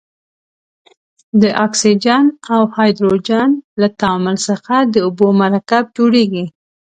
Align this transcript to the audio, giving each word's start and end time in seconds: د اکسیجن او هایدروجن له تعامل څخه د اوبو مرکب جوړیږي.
د 1.41 1.43
اکسیجن 1.65 2.23
او 2.53 2.61
هایدروجن 2.75 3.49
له 3.81 3.87
تعامل 3.99 4.35
څخه 4.47 4.75
د 4.93 4.95
اوبو 5.05 5.27
مرکب 5.41 5.83
جوړیږي. 5.97 6.45